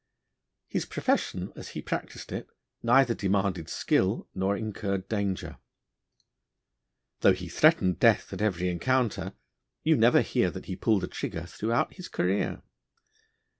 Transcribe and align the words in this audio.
His 0.67 0.87
profession, 0.87 1.53
as 1.55 1.69
he 1.77 1.81
practised 1.83 2.31
it, 2.31 2.47
neither 2.81 3.13
demanded 3.13 3.69
skill 3.69 4.27
nor 4.33 4.57
incurred 4.57 5.07
danger. 5.07 5.57
Though 7.19 7.33
he 7.33 7.47
threatened 7.47 7.99
death 7.99 8.33
at 8.33 8.41
every 8.41 8.67
encounter, 8.69 9.33
you 9.83 9.95
never 9.95 10.21
hear 10.21 10.49
that 10.49 10.65
he 10.65 10.75
pulled 10.75 11.03
a 11.03 11.07
trigger 11.07 11.45
throughout 11.45 11.93
his 11.93 12.07
career. 12.09 12.63